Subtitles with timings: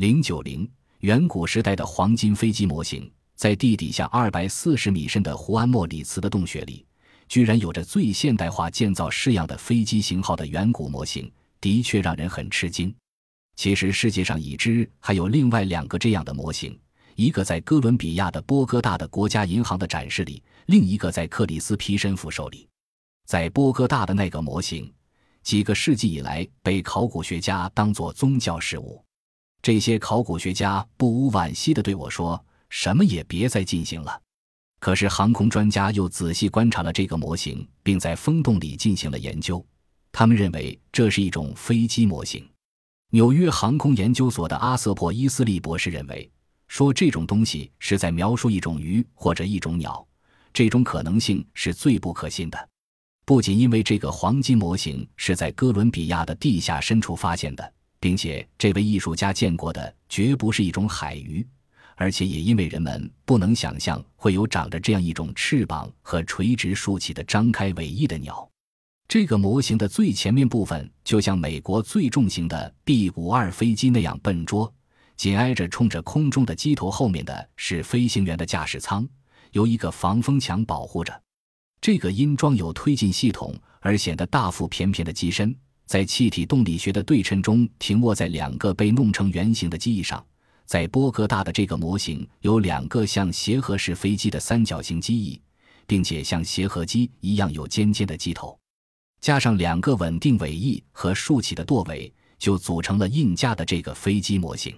[0.00, 0.66] 零九零
[1.00, 6.86] 远古时代的黄金飞机模型，在地底下二百四十米深的胡安莫里茨的洞穴里，
[7.28, 12.90] 居然有着最现代化建造式样的飞机型号的远古模型，的确让人很吃惊。
[13.56, 16.80] 其实世界上已知还有另外两个这样的模型，
[17.14, 22.66] 一个在哥伦比亚的波哥大的国家银行的展示里，另一个在克里斯皮申夫手里。
[23.26, 24.90] 在波哥大的那个模型，
[25.42, 29.04] 几个世纪以来被考古学家当作宗教事物。
[29.62, 34.20] 这些考古学家不无惋惜地对我说：“什么也别再进行了。”
[34.80, 39.64] 可是航空专家又仔细观察了这个模型，并在风洞里进行了研究。
[40.10, 42.48] 他们认为这是一种飞机模型。
[43.10, 46.30] 纽约航空研究所的阿瑟珀伊斯利博士认为，
[46.68, 50.06] 说这种东西是在描述一种鱼或者一种鸟，
[50.52, 52.68] 这种可能性是最不可信的。
[53.26, 57.72] 不仅因为这个黄金模型是在哥伦比亚的地下深处发现的。
[58.00, 61.46] 并且，这位艺术家见过的绝不是一种海鱼，
[61.96, 68.48] 而且也因为人们不能想象会有长着这样一种翅膀和垂直竖起的张开尾翼的鸟。
[69.06, 74.72] 这个模型的最前面部分就像美国最重型的 B 五二飞机那样笨拙，
[75.16, 79.06] 紧挨着冲着空中的机头后面的是飞行员的驾驶舱，
[79.52, 81.22] 由一个防风墙保护着。
[81.82, 85.54] 这个因装有推进系统而显得大腹便便的机身。
[85.90, 90.24] 在气体动力学的对称中，停卧在两个被弄成圆形的机翼上。
[90.64, 95.42] 在波哥大的这个模型有两个像协和式飞机的三角形机翼，
[95.88, 98.56] 并且像协和机一样有尖尖的机头，
[99.20, 104.72] 加上两个稳定尾翼和竖起的舵尾，就组成了印架的这个飞机模型。